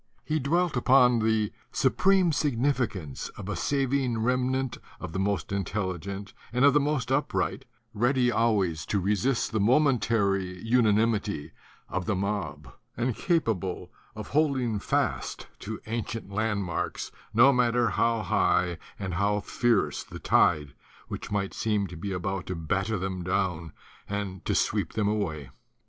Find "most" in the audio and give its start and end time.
5.19-5.51, 6.79-7.11